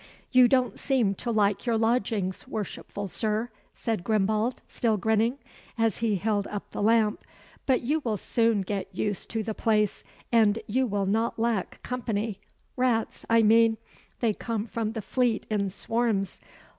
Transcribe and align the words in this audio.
"You 0.31 0.47
don't 0.47 0.79
seem 0.79 1.13
to 1.13 1.29
like 1.29 1.67
your 1.67 1.77
lodgings, 1.77 2.47
worshipful 2.47 3.07
Sir," 3.07 3.51
said 3.75 4.03
Grimbald, 4.03 4.63
still 4.67 4.97
grinning, 4.97 5.37
as 5.77 5.97
he 5.99 6.15
held 6.15 6.47
up 6.47 6.71
the 6.71 6.81
lamp; 6.81 7.23
"but 7.67 7.81
you 7.81 7.99
will 8.03 8.17
soon 8.17 8.61
get 8.63 8.95
used 8.95 9.29
to 9.29 9.43
the 9.43 9.53
place, 9.53 10.03
and 10.31 10.57
you 10.65 10.87
will 10.87 11.05
not 11.05 11.37
lack 11.37 11.83
company 11.83 12.41
rats, 12.75 13.27
I 13.29 13.43
mean: 13.43 13.77
they 14.21 14.33
come 14.33 14.65
from 14.65 14.93
the 14.93 15.03
Fleet 15.03 15.45
in 15.51 15.69
swarms. 15.69 16.39